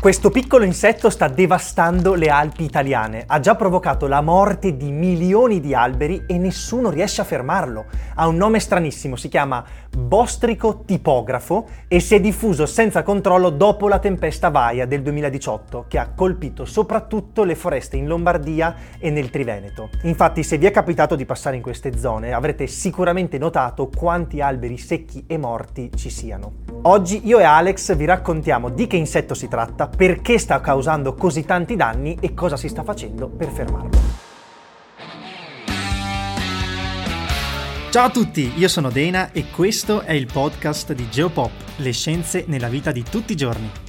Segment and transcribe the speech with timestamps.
[0.00, 5.58] Questo piccolo insetto sta devastando le Alpi italiane, ha già provocato la morte di milioni
[5.58, 7.86] di alberi e nessuno riesce a fermarlo.
[8.14, 13.88] Ha un nome stranissimo, si chiama bostrico tipografo e si è diffuso senza controllo dopo
[13.88, 19.30] la tempesta Vaia del 2018, che ha colpito soprattutto le foreste in Lombardia e nel
[19.30, 19.90] Triveneto.
[20.02, 24.78] Infatti, se vi è capitato di passare in queste zone, avrete sicuramente notato quanti alberi
[24.78, 26.66] secchi e morti ci siano.
[26.82, 31.44] Oggi io e Alex vi raccontiamo di che insetto si tratta, perché sta causando così
[31.44, 33.90] tanti danni e cosa si sta facendo per fermarlo.
[37.90, 42.44] Ciao a tutti, io sono Dena e questo è il podcast di Geopop, le scienze
[42.46, 43.87] nella vita di tutti i giorni.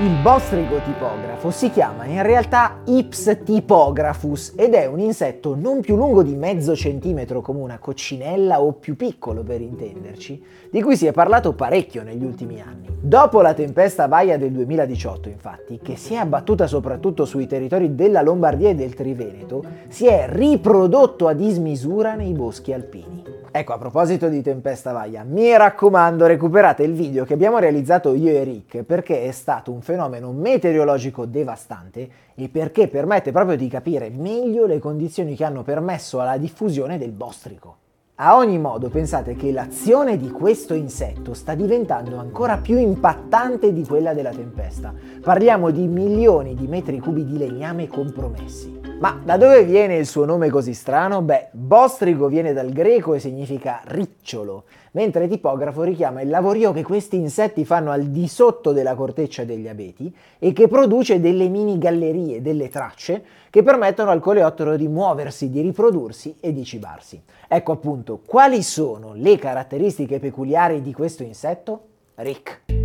[0.00, 5.94] Il bostrico tipografo si chiama in realtà Ips typographus ed è un insetto non più
[5.94, 11.06] lungo di mezzo centimetro come una coccinella o più piccolo per intenderci, di cui si
[11.06, 12.88] è parlato parecchio negli ultimi anni.
[13.00, 18.20] Dopo la tempesta Baia del 2018, infatti, che si è abbattuta soprattutto sui territori della
[18.20, 23.43] Lombardia e del Triveneto, si è riprodotto a dismisura nei boschi alpini.
[23.56, 28.30] Ecco, a proposito di Tempesta Vaia, mi raccomando recuperate il video che abbiamo realizzato io
[28.30, 34.10] e Rick perché è stato un fenomeno meteorologico devastante e perché permette proprio di capire
[34.10, 37.76] meglio le condizioni che hanno permesso alla diffusione del bostrico.
[38.16, 43.86] A ogni modo pensate che l'azione di questo insetto sta diventando ancora più impattante di
[43.86, 44.92] quella della tempesta.
[45.22, 48.73] Parliamo di milioni di metri cubi di legname compromessi.
[49.00, 51.20] Ma da dove viene il suo nome così strano?
[51.20, 57.16] Beh, bostrico viene dal greco e significa ricciolo, mentre tipografo richiama il lavorio che questi
[57.16, 62.40] insetti fanno al di sotto della corteccia degli abeti e che produce delle mini gallerie,
[62.40, 67.20] delle tracce, che permettono al coleottero di muoversi, di riprodursi e di cibarsi.
[67.48, 71.88] Ecco appunto, quali sono le caratteristiche peculiari di questo insetto?
[72.14, 72.83] Rick.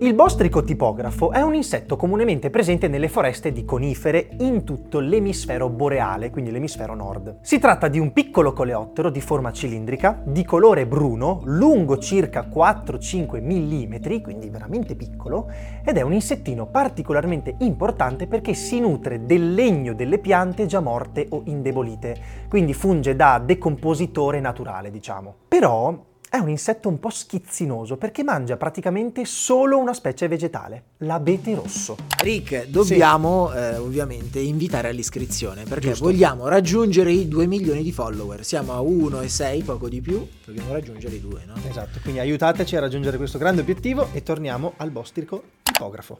[0.00, 5.68] Il bostrico tipografo è un insetto comunemente presente nelle foreste di conifere in tutto l'emisfero
[5.68, 7.38] boreale, quindi l'emisfero nord.
[7.40, 13.42] Si tratta di un piccolo coleottero di forma cilindrica, di colore bruno, lungo circa 4-5
[13.42, 15.50] mm, quindi veramente piccolo,
[15.84, 21.26] ed è un insettino particolarmente importante perché si nutre del legno delle piante già morte
[21.30, 22.16] o indebolite,
[22.48, 25.34] quindi funge da decompositore naturale, diciamo.
[25.48, 31.54] Però è un insetto un po' schizzinoso perché mangia praticamente solo una specie vegetale, l'abete
[31.54, 31.96] rosso.
[32.22, 33.56] Rick, dobbiamo sì.
[33.56, 36.04] eh, ovviamente invitare all'iscrizione perché Giusto.
[36.04, 38.44] vogliamo raggiungere i 2 milioni di follower.
[38.44, 41.54] Siamo a 1,6, poco di più, dobbiamo raggiungere i 2, no?
[41.68, 45.42] Esatto, quindi aiutateci a raggiungere questo grande obiettivo e torniamo al bostrico
[45.78, 46.18] tipografo.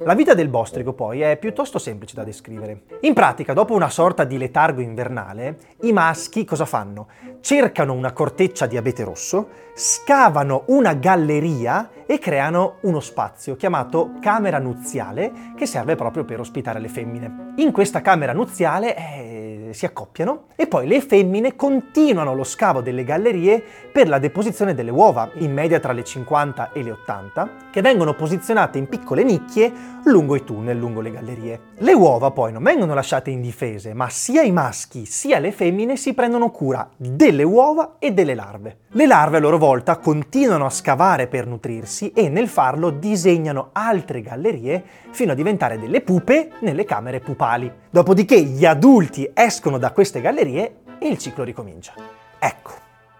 [0.00, 2.82] La vita del bostrico poi è piuttosto semplice da descrivere.
[3.02, 7.06] In pratica, dopo una sorta di letargo invernale, i maschi cosa fanno?
[7.40, 14.58] Cercano una corteccia di abete rosso, scavano una galleria e creano uno spazio chiamato camera
[14.58, 17.52] nuziale che serve proprio per ospitare le femmine.
[17.56, 19.43] In questa camera nuziale eh,
[19.74, 23.62] si accoppiano e poi le femmine continuano lo scavo delle gallerie
[23.92, 28.14] per la deposizione delle uova, in media tra le 50 e le 80, che vengono
[28.14, 29.72] posizionate in piccole nicchie
[30.04, 31.60] lungo i tunnel, lungo le gallerie.
[31.78, 36.14] Le uova poi non vengono lasciate indifese, ma sia i maschi sia le femmine si
[36.14, 38.78] prendono cura delle uova e delle larve.
[38.88, 44.20] Le larve a loro volta continuano a scavare per nutrirsi e nel farlo disegnano altre
[44.20, 47.72] gallerie fino a diventare delle pupe nelle camere pupali.
[47.90, 49.28] Dopodiché gli adulti
[49.64, 51.94] escono da queste gallerie e il ciclo ricomincia.
[52.38, 52.72] Ecco,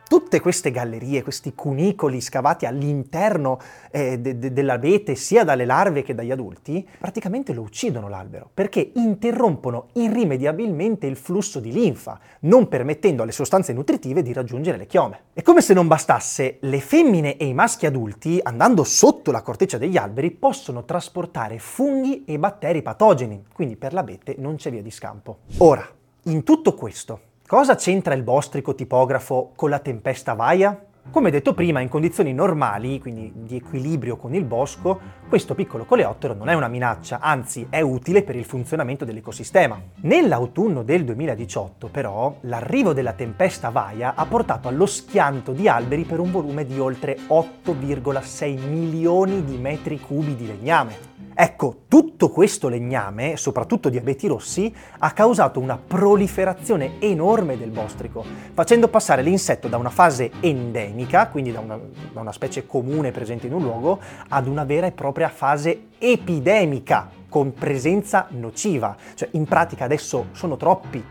[0.07, 3.59] tutte queste gallerie, questi cunicoli scavati all'interno
[3.91, 8.91] eh, de- de- dell'abete, sia dalle larve che dagli adulti, praticamente lo uccidono l'albero, perché
[8.97, 15.21] interrompono irrimediabilmente il flusso di linfa, non permettendo alle sostanze nutritive di raggiungere le chiome.
[15.33, 19.79] E come se non bastasse, le femmine e i maschi adulti, andando sotto la corteccia
[19.79, 24.91] degli alberi, possono trasportare funghi e batteri patogeni, quindi per l'abete non c'è via di
[24.91, 25.39] scampo.
[25.57, 25.89] Ora,
[26.25, 30.87] in tutto questo, Cosa c'entra il bostrico tipografo con la tempesta Vaia?
[31.11, 34.99] Come detto prima, in condizioni normali, quindi di equilibrio con il bosco,
[35.29, 39.79] questo piccolo coleottero non è una minaccia, anzi è utile per il funzionamento dell'ecosistema.
[39.97, 46.19] Nell'autunno del 2018, però, l'arrivo della tempesta Vaia ha portato allo schianto di alberi per
[46.19, 51.13] un volume di oltre 8,6 milioni di metri cubi di legname.
[51.37, 58.25] Ecco, tutto questo legname, soprattutto di abeti rossi, ha causato una proliferazione enorme del bostrico,
[58.53, 61.77] facendo passare l'insetto da una fase endemica, quindi da una,
[62.13, 63.99] da una specie comune presente in un luogo,
[64.29, 68.97] ad una vera e propria fase epidemica, con presenza nociva.
[69.15, 71.05] Cioè, in pratica adesso sono troppi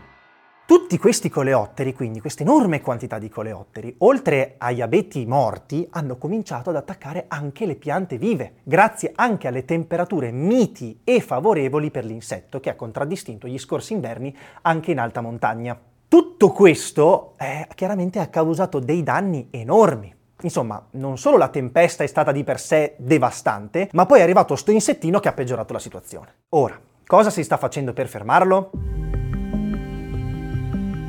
[0.66, 6.70] Tutti questi coleotteri, quindi questa enorme quantità di coleotteri, oltre agli abeti morti, hanno cominciato
[6.70, 12.60] ad attaccare anche le piante vive, grazie anche alle temperature miti e favorevoli per l'insetto
[12.60, 15.78] che ha contraddistinto gli scorsi inverni anche in alta montagna.
[16.08, 20.14] Tutto questo eh, chiaramente ha causato dei danni enormi.
[20.40, 24.56] Insomma, non solo la tempesta è stata di per sé devastante, ma poi è arrivato
[24.56, 26.36] sto insettino che ha peggiorato la situazione.
[26.50, 28.70] Ora, cosa si sta facendo per fermarlo?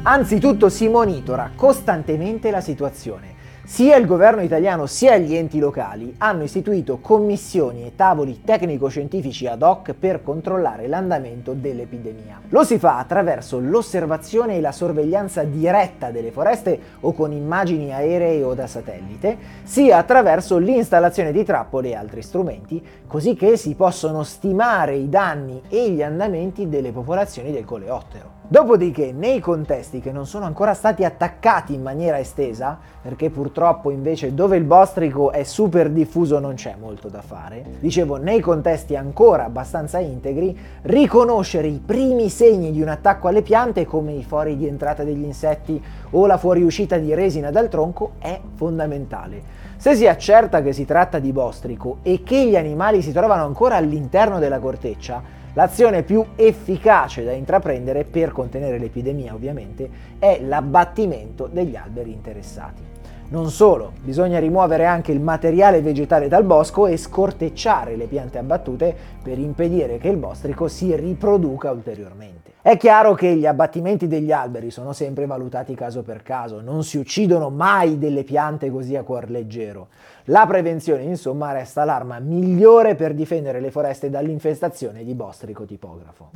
[0.07, 3.33] Anzitutto si monitora costantemente la situazione.
[3.63, 9.63] Sia il governo italiano sia gli enti locali hanno istituito commissioni e tavoli tecnico-scientifici ad
[9.63, 12.39] hoc per controllare l'andamento dell'epidemia.
[12.49, 18.43] Lo si fa attraverso l'osservazione e la sorveglianza diretta delle foreste o con immagini aeree
[18.43, 24.21] o da satellite, sia attraverso l'installazione di trappole e altri strumenti, così che si possono
[24.21, 28.34] stimare i danni e gli andamenti delle popolazioni del coleottero.
[28.47, 34.35] Dopodiché, nei contesti che non sono ancora stati attaccati in maniera estesa, perché purtroppo invece
[34.35, 39.45] dove il bostrico è super diffuso non c'è molto da fare, dicevo, nei contesti ancora
[39.45, 44.67] abbastanza integri, riconoscere i primi segni di un attacco alle piante come i fori di
[44.67, 49.41] entrata degli insetti o la fuoriuscita di resina dal tronco è fondamentale.
[49.77, 53.75] Se si accerta che si tratta di bostrico e che gli animali si trovano ancora
[53.75, 61.77] all'interno della corteccia, L'azione più efficace da intraprendere per contenere l'epidemia ovviamente è l'abbattimento degli
[61.77, 62.83] alberi interessati.
[63.27, 68.95] Non solo, bisogna rimuovere anche il materiale vegetale dal bosco e scortecciare le piante abbattute
[69.23, 72.51] per impedire che il bostrico si riproduca ulteriormente.
[72.61, 76.97] È chiaro che gli abbattimenti degli alberi sono sempre valutati caso per caso, non si
[76.97, 79.87] uccidono mai delle piante così a cuor leggero.
[80.25, 86.29] La prevenzione, insomma, resta l'arma migliore per difendere le foreste dall'infestazione di bostrico tipografo.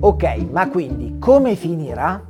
[0.00, 2.29] Ok, ma quindi come finirà?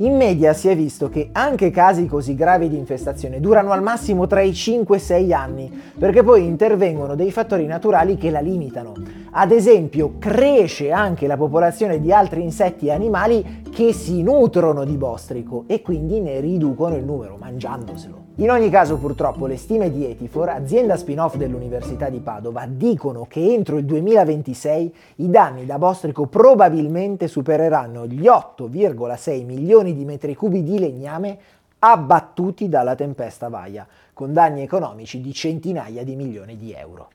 [0.00, 4.26] In media si è visto che anche casi così gravi di infestazione durano al massimo
[4.26, 8.92] tra i 5 e 6 anni, perché poi intervengono dei fattori naturali che la limitano.
[9.30, 14.96] Ad esempio, cresce anche la popolazione di altri insetti e animali che si nutrono di
[14.96, 18.24] bostrico e quindi ne riducono il numero mangiandoselo.
[18.36, 23.52] In ogni caso, purtroppo, le stime di Etifor, azienda spin-off dell'Università di Padova, dicono che
[23.52, 30.62] entro il 2026 i danni da bostrico probabilmente supereranno gli 8,6 milioni di metri cubi
[30.62, 31.38] di legname
[31.80, 37.10] abbattuti dalla tempesta Vaia, con danni economici di centinaia di milioni di euro.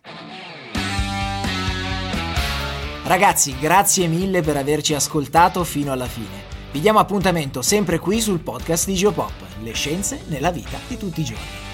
[3.04, 6.50] Ragazzi, grazie mille per averci ascoltato fino alla fine.
[6.72, 9.34] Vi diamo appuntamento sempre qui sul podcast di Geopop,
[9.64, 11.71] le scienze nella vita di tutti i giorni.